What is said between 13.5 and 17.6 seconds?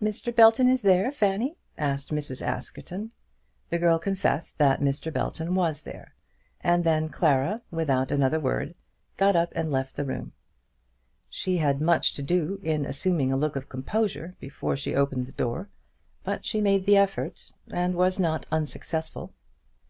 of composure before she opened the door; but she made the effort,